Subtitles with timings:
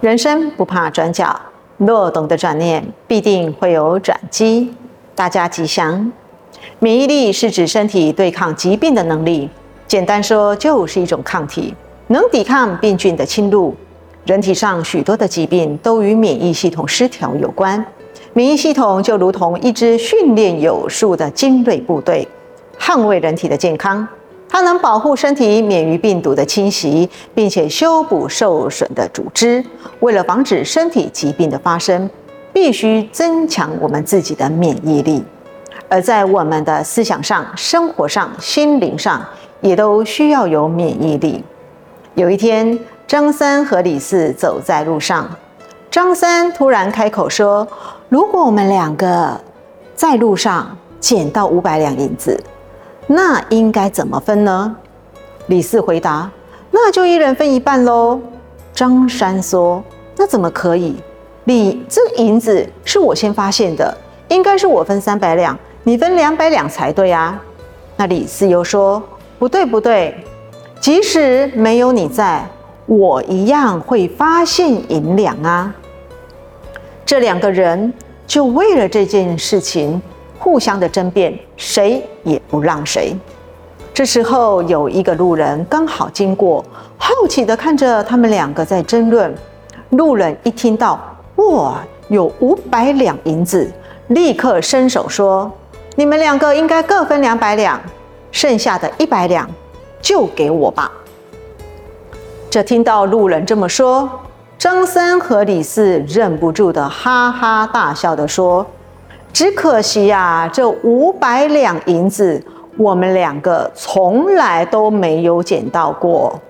[0.00, 1.36] 人生不怕转角，
[1.76, 4.72] 若懂得转念，必定会有转机。
[5.16, 6.12] 大家吉祥。
[6.78, 9.50] 免疫力是指身体对抗疾病的能力，
[9.88, 11.74] 简单说就是一种抗体，
[12.06, 13.74] 能抵抗病菌的侵入。
[14.24, 17.84] 人体上许多的疾病都与免疫系统失调有关，
[18.32, 22.28] 免疫系统就如同一支训练有素的精锐部队，
[22.78, 24.06] 捍卫人体的健康。
[24.48, 29.64] 它能保护身体免于病毒的侵袭，并且修补受损的组织。
[30.00, 32.08] 为了防止身体疾病的发生，
[32.52, 35.22] 必须增强我们自己的免疫力。
[35.88, 39.24] 而在我们的思想上、生活上、心灵上，
[39.60, 41.44] 也都需要有免疫力。
[42.14, 45.28] 有一天，张三和李四走在路上，
[45.90, 47.66] 张三突然开口说
[48.08, 49.40] ：“如果我们两个
[49.94, 52.38] 在路上捡到五百两银子。”
[53.10, 54.76] 那应该怎么分呢？
[55.46, 56.30] 李四回答
[56.70, 58.20] ：“那就一人分一半喽。”
[58.74, 59.82] 张三说
[60.14, 60.94] ：“那怎么可以？
[61.44, 63.96] 李，这银子是我先发现的，
[64.28, 67.40] 应该是我分三百两，你分两百两才对啊。”
[67.96, 69.02] 那李四又说
[69.40, 70.14] ：“不对，不对，
[70.78, 72.46] 即使没有你在，
[72.84, 75.74] 我一样会发现银两啊。”
[77.06, 77.90] 这两个人
[78.26, 80.02] 就为了这件事情。
[80.38, 83.14] 互相的争辩，谁也不让谁。
[83.92, 86.64] 这时候有一个路人刚好经过，
[86.96, 89.34] 好奇地看着他们两个在争论。
[89.90, 91.00] 路人一听到
[91.36, 93.68] “哇，有五百两银子”，
[94.08, 95.50] 立刻伸手说
[95.96, 97.80] ：“你们两个应该各分两百两，
[98.30, 99.48] 剩下的一百两
[100.00, 100.92] 就给我吧。”
[102.48, 104.08] 这听到路人这么说，
[104.56, 108.64] 张三和李四忍不住的哈哈大笑地说。
[109.32, 112.42] 只可惜呀，这五百两银子，
[112.76, 116.40] 我们两个从来都没有捡到过。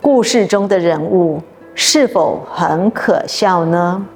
[0.00, 1.40] 故事中的人物
[1.74, 4.06] 是否很可笑呢？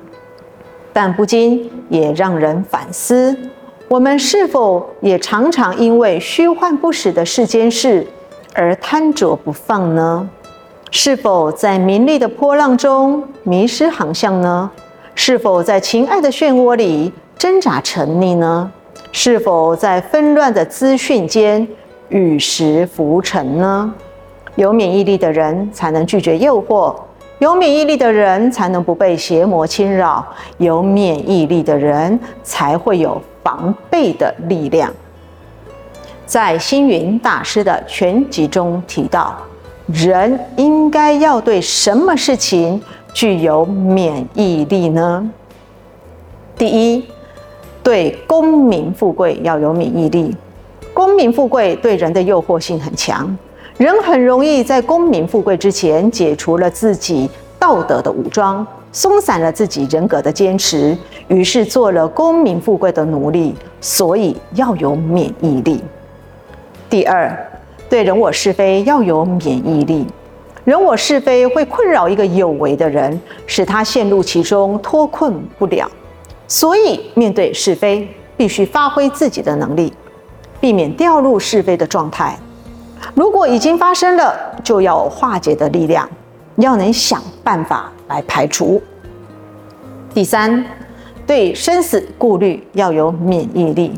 [0.92, 3.36] 但不禁也让人反思：
[3.88, 8.06] 我们是否也常常因为虚幻不实的世间事
[8.54, 10.28] 而贪着不放呢？
[10.90, 14.70] 是否在名利的波浪中迷失航向呢？
[15.14, 18.70] 是否在情爱的漩涡里挣扎沉溺呢？
[19.12, 21.66] 是否在纷乱的资讯间
[22.10, 23.94] 与时浮沉呢？
[24.56, 26.94] 有免疫力的人才能拒绝诱惑，
[27.38, 30.22] 有免疫力的人才能不被邪魔侵扰，
[30.58, 34.92] 有免疫力的人才会有防备的力量。
[36.26, 39.34] 在星云大师的全集中提到，
[39.86, 42.78] 人应该要对什么事情
[43.14, 45.26] 具有免疫力呢？
[46.58, 47.02] 第一。
[47.90, 50.32] 对功名富贵要有免疫力，
[50.94, 53.36] 功名富贵对人的诱惑性很强，
[53.78, 57.28] 人很容易在功名富贵之前解除了自己
[57.58, 60.96] 道德的武装，松散了自己人格的坚持，
[61.26, 63.56] 于是做了功名富贵的奴隶。
[63.80, 65.82] 所以要有免疫力。
[66.88, 67.36] 第二，
[67.88, 70.06] 对人我是非要有免疫力，
[70.62, 75.90] 人我是非会困扰一个有为的人，使他陷入其中脱困不了。
[76.50, 79.92] 所以，面对是非，必须发挥自己的能力，
[80.60, 82.36] 避免掉入是非的状态。
[83.14, 84.34] 如果已经发生了，
[84.64, 86.10] 就要化解的力量，
[86.56, 88.82] 要能想办法来排除。
[90.12, 90.66] 第三，
[91.24, 93.92] 对生死顾虑要有免疫力。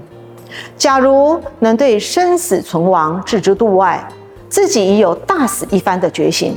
[0.76, 4.06] 假如能对生死存亡置之度外，
[4.50, 6.54] 自己已有大死一番的决心，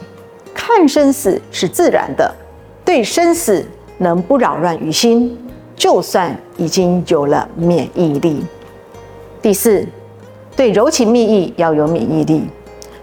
[0.53, 2.35] 看生死是自然的，
[2.83, 3.65] 对生死
[3.99, 5.37] 能不扰乱于心。
[5.75, 8.43] 就算已经有了免疫力。
[9.41, 9.87] 第四，
[10.55, 12.47] 对柔情蜜意要有免疫力。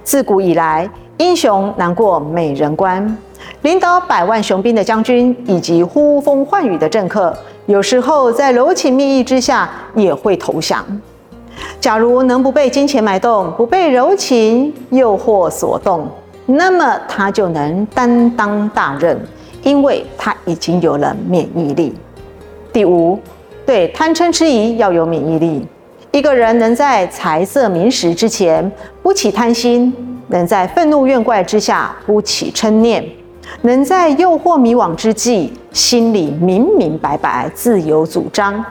[0.02, 3.16] 自古以来，英雄难过美人关。
[3.62, 10.84] 领导百万雄兵的将军以及呼风唤雨的政客，有时候在柔情蜜意之下也会投降。
[11.78, 16.08] 假如能不被金钱买动，不被柔情诱惑所动，
[16.46, 19.20] 那么他就能担当大任，
[19.62, 21.94] 因为他已经有了免疫力。
[22.72, 23.18] 第五，
[23.66, 25.66] 对贪嗔痴疑要有免疫力。
[26.10, 28.70] 一个人能在财色名食之前
[29.02, 29.94] 不起贪心，
[30.28, 33.04] 能在愤怒怨怪之下不起嗔念，
[33.60, 38.64] 能在诱惑迷惘之际心里明明白白自有主张，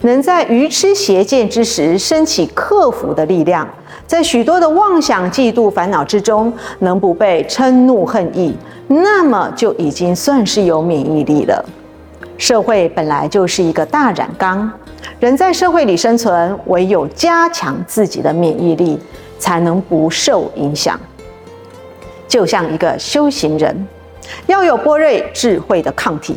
[0.00, 3.68] 能在愚痴邪见之时升起克服的力量，
[4.04, 8.52] 在许多的妄想嫉妒烦恼之中能不被嗔怒恨意，
[8.88, 11.64] 那么就已经算是有免疫力了。
[12.36, 14.70] 社会本来就是一个大染缸，
[15.20, 18.98] 人在社会里生存，唯有加强自己的免疫力，
[19.38, 20.98] 才能不受影响。
[22.26, 23.86] 就像一个修行人，
[24.46, 26.36] 要有波瑞智慧的抗体，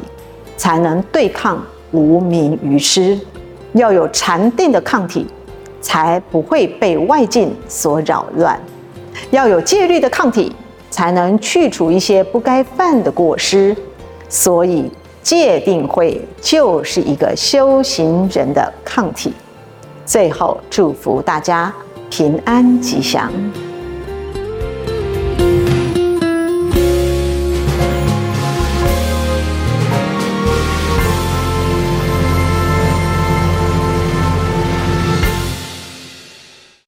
[0.56, 1.62] 才能对抗
[1.92, 3.20] 无明愚痴；
[3.74, 5.26] 要有禅定的抗体，
[5.82, 8.56] 才不会被外境所扰乱；
[9.32, 10.56] 要有戒律的抗体，
[10.92, 13.76] 才能去除一些不该犯的过失。
[14.30, 14.92] 所以，
[15.28, 19.34] 戒定慧就是一个修行人的抗体。
[20.06, 21.74] 最后，祝福大家
[22.10, 23.30] 平安吉祥。